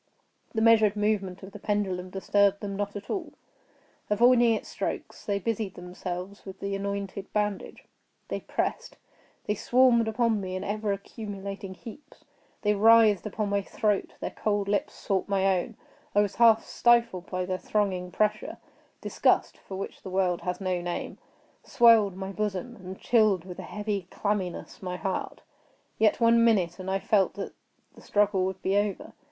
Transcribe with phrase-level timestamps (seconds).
[0.55, 3.33] The measured movement of the pendulum disturbed them not at all.
[4.09, 7.83] Avoiding its strokes they busied themselves with the anointed bandage.
[8.27, 12.25] They pressed—they swarmed upon me in ever accumulating heaps.
[12.63, 15.77] They writhed upon my throat; their cold lips sought my own;
[16.15, 18.57] I was half stifled by their thronging pressure;
[19.01, 21.19] disgust, for which the world has no name,
[21.63, 25.41] swelled my bosom, and chilled, with a heavy clamminess, my heart.
[25.99, 27.53] Yet one minute, and I felt that
[27.93, 29.13] the struggle would be over.